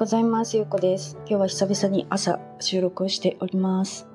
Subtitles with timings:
[0.00, 0.56] ございます。
[0.56, 1.18] ゆうこです。
[1.26, 4.08] 今日は久々に朝収録をしております。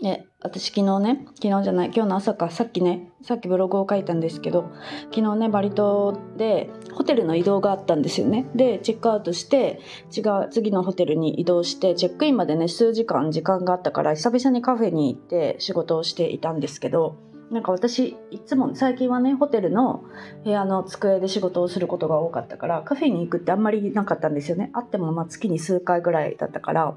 [0.00, 4.70] で、私昨日ね、昨日じゃない、今日の朝か、さっきね、さっきブログを書いたんですけど、
[5.12, 8.46] 昨日ね、バリ島でホテルの移動があったんですよね。
[8.54, 9.80] で、チェックアウトして、
[10.16, 17.16] 違う、次のホテルに移動して、チェックインまでね、数時間時間があったから、久々にカフェに行って仕事をしていたんですけど、
[17.50, 20.04] なんか私いつも最近はねホテルの
[20.44, 24.70] 部屋の机で仕事をすることが多かったからカフェに行くってあんまりなかったんですよね。
[24.74, 26.94] あってもま月に数回ぐらいだったから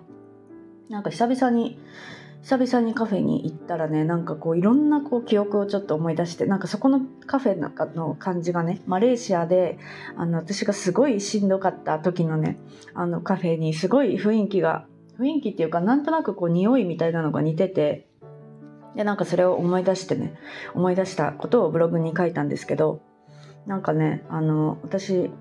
[0.90, 1.80] なんか久々に
[2.42, 9.78] 久々にカフェに行ったらねなんかこういろんなこう記憶をちょっと思い出してなんかそこのカフェのの感じがねマレーシアで
[10.18, 12.58] あの私がすごいしんどかった時のね
[12.94, 14.86] あのカフェにすごい雰囲気が
[15.20, 18.08] 雰囲気っていうかなんとなくこう匂いみたいなのが似てて
[18.96, 20.34] で、なんかそれを思い出してね、
[20.74, 23.02] 思い出したことをブログに書いたんですけど、
[23.66, 25.32] なんかね、あの、私、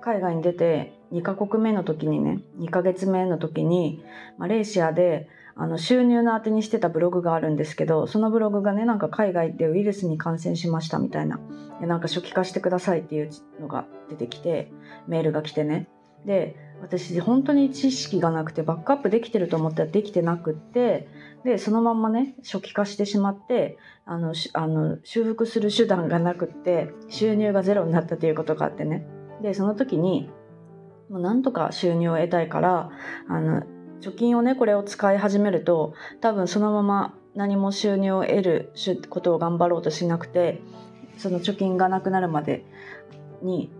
[0.00, 4.04] 海外に出て2カ国目の時にね、2ヶ月目の時に、
[4.38, 11.40] マレーシアで、あの、収入の当てにしてたブログがあるんですけど、そのブログがね、なんか海外でウイルスに感染しましたみたいな、
[11.80, 14.72] でなんか初期化してくださいっていうのが出てきて、
[15.06, 15.88] メールが来てね。
[16.24, 21.08] で、私本当に知識がなくてバックアップできてると思ったらできてなくって
[21.44, 29.06] でそのまんまね初期化してしまってあのあの修復する手段がなくって収入がゼロになったということがあってね。
[29.40, 30.28] でその時に
[31.08, 32.90] もうなんとか収入を得たいから
[33.28, 33.62] あの
[34.00, 38.72] 貯金をねこれを使い始めると多分そのまま何も収入を得る
[39.08, 40.60] ことを頑張ろうとしなくて
[41.16, 42.64] その貯金がなくなるまで
[43.42, 43.70] に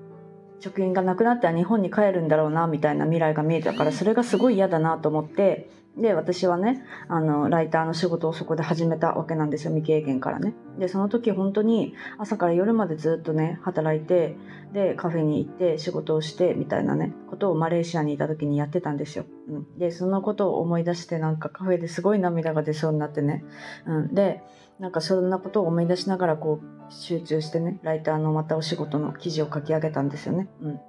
[0.62, 10.54] 職員がなくなったら日本に帰るんだろうなみたいな未来が見えたからそれがすごい嫌だなと思ってで私はねあのライターの仕事をそこで始めたわけなんですよ未経験からね。
[10.78, 14.36] でその時本当に朝から夜までずっとね働いて
[14.72, 23.44] でカフェに行って仕事をしてみたいなねことをマレーシアにいた時にやってたんですよ、うん、でそのことを思い出してなんかカフェですごい涙が出そうになってね、
[23.86, 24.42] うん、で
[24.78, 30.80] なんかそんなことを思い出しながらこう集中してねライターのまたお仕事の記事を書き上げたんですよね、うん。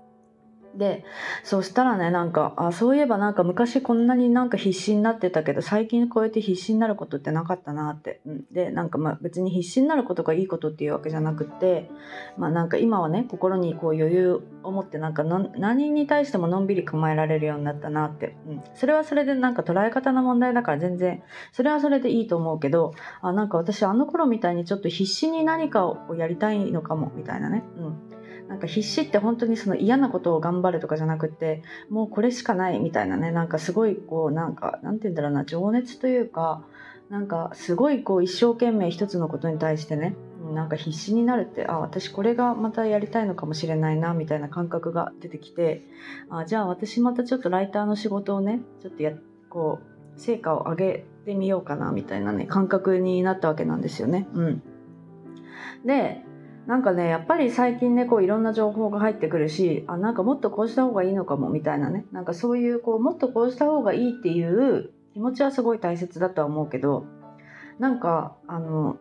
[0.75, 1.05] で、
[1.43, 8.21] そしたらね、なんか、あ、そういえばなんか昔こんなになんか必死になってたけど、最近こうやって必死になることってなかったなって。
[8.25, 11.89] うん、で、なんかまあ別に必死になることがいいことっていうわけじゃなくて、
[12.37, 18.35] まあなんか今はね、心にこう余裕を持ってなんか何に対してものんびり構えられるようになったなって。
[18.47, 27.63] うん、それはそれでなんか捉え方の問題だから全然、それはそれでいいと思うけど、あ、なんか私あの頃みたいにちょっと必死に何かをやりたいのかも、みたいなね。
[27.77, 28.12] うん
[28.53, 36.63] なんか必死って本当にその嫌なことを頑張るとかじゃなくてもうこれしかないみたいなねなんかすごいこうなんかなんて言うんだろうな情熱というか
[37.09, 40.15] なんかすごいこう一生懸命一つのことに対してね
[40.53, 45.81] なんか必死になるってあ私これがまたやりたいのかもしれないなみたいな感覚が出てきて
[46.29, 49.13] あじゃあ私またちょっとライターの仕事をねちょっとや
[49.49, 49.79] こ
[50.15, 54.27] う成果を上げてみようかなみたいなね感覚になったわけなんですよね。
[54.35, 54.63] うん、
[55.85, 56.23] で
[56.67, 62.05] なんかねやっぱり最近ねこういろんな情報が入ってくるしあなんかもっとこうした方がいいのかもみたいなね。
[62.11, 67.05] なんかそういうこうもっとこうした方がいいっていう気持ちはすごい大切だとは思うけど
[67.79, 68.97] なんかあの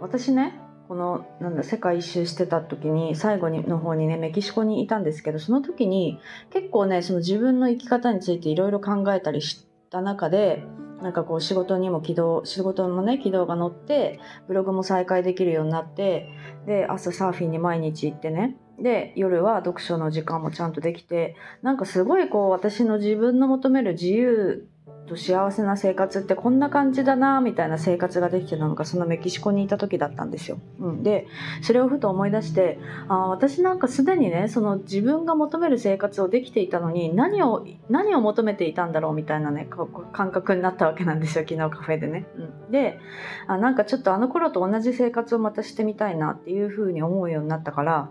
[0.00, 0.58] 私ね
[0.88, 6.18] このなんだ世界一周してた時に最後にの方にねメキシコにいたんですけどその時に
[6.50, 10.64] 結構ねその自分の生き方についていろいろ考えたりした中で
[11.02, 16.28] なんかこう仕事にも軌道、仕事のね、軌道が乗って、ブログも再開できるようになって、
[16.66, 24.68] で、朝サーフィンに毎日行ってね、で、夜は読書の時間もちゃんとできて、なんかすごいこう私の自分の求める自由
[25.10, 30.60] と幸せな生活ってこんな感じだなみたいな生活ができてたのがそのメキシコにいた時だったんですよ。
[30.78, 31.26] うん、で
[31.62, 32.78] それをふと思い出して
[33.08, 39.68] あ私なんかすでにねその自分が求める生活をできていたのに何を何を求めていたんだろうみたいなね
[40.12, 42.26] 感覚になったわけなんですよ昨日カフェでね。
[42.36, 43.00] うん、で
[43.48, 48.10] あなんかちょっとあの頃と同じ生活をまたしてみたいなっていうふうに思うようになったから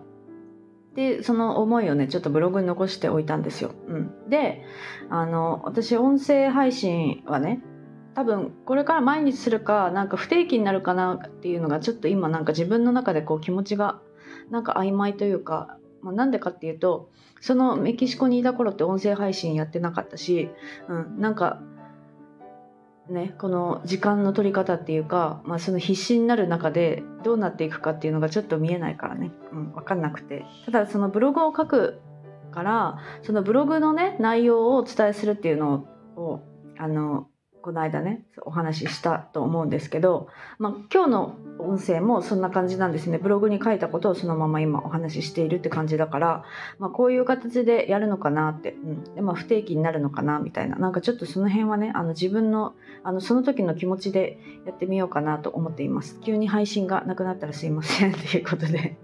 [1.00, 3.72] でその思いをねちょっとブログに残しておいたんですよ。
[3.88, 4.66] うん、で
[5.10, 7.62] あの私音声配信はね
[8.16, 14.02] 多分これから毎日するかなんか不定期になるかなっていうのがちょっと今なんか自分の中でこう気持ちが
[14.50, 17.10] なんか曖昧というか、まあ、なんでかっていうと
[17.40, 20.50] そのメキシコにいた頃って音声配信やってなかったし、
[20.90, 21.62] うん、なんか
[23.10, 30.46] ね、この時間の取り方っていうか、まあ、その必死になる中でどうなっていくかっていうのがちょっと見えないからね、うん、分かんなくて。
[30.66, 32.02] ただそのブログを書く
[32.52, 36.42] からそのブログのね内容をお伝えするっていうのを
[36.78, 37.28] あの
[37.70, 40.28] この間ねお話ししたと思うんですけど、
[40.58, 43.20] まあ、今日の音声もそんな感じなんですね。
[43.20, 46.44] ブログに書いたことをそのまま今お話ししているって感じだから、
[46.80, 49.04] まあ、こういう形でやるのかなって、うん。
[49.14, 50.78] でまあ、不定期になるのかなみたいな。
[50.78, 52.74] なんかちょっとその辺はねあの自分の
[53.04, 56.20] あのその時の気持ちでやってみようかなと思っています。
[56.22, 58.98] 急に配信がなくなったらすいませんっていうことで。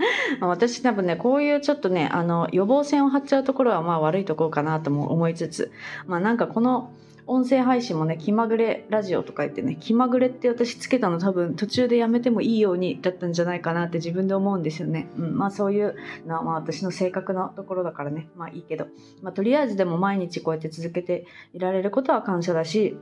[0.40, 5.72] 私多分ねこういうちょっとねあの予防線を張っちゃうところはまあ悪いところかなとも思いつつ
[6.06, 6.90] まあなんかこの
[7.28, 15.94] 音声配信もね気まぐれラジオとか言ってね気まぐれって私つけたの多分途中でやめてもいいようにだったんじゃないかなって自分で思うんですよね、うん、まあそういう
[16.26, 18.28] のはまあ私の性格のところだからね。
[18.34, 18.86] まあいいけど、
[19.22, 22.96] まあ、とりあえずでも毎日こうやって続けていられることは感謝だし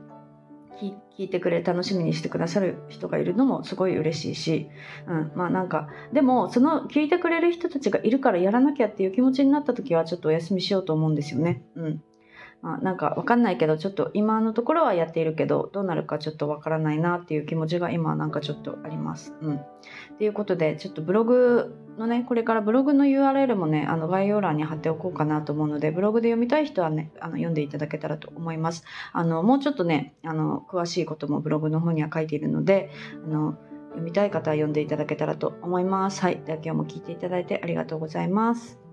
[1.17, 4.69] 聞いてくれ楽しみにしてくださる人がいるのもすごい嬉しいし、
[5.07, 11.63] うん、まあなんかでもその聞いてくれる人たちがいるからやらなきゃっていう気持ちになった時はちょっとお休みしようと思うんですよね。
[11.75, 12.03] うん。
[12.63, 19.33] あ、なんかわかんないけどちょっと今のところはやっているけどどうなるかちょっとわからないなっていう気持ちが今なんかちょっとあります。
[19.41, 19.61] うん。
[20.17, 28.83] ということでちょっとブログのねこれからブログの URL もねあの概要欄に貼っておこうかなと思うのでブログで読みたい人はねあの読んでいただけたらと思います。
[29.13, 32.89] あのもうちょっとねあの詳しいこともブログの方には書いているので
[33.23, 33.55] あの
[33.89, 36.21] 読みたい方は読んでいただけたらと思います。
[36.21, 36.41] はい。
[36.45, 38.86] では今日も聞いていただいてありがとうございます。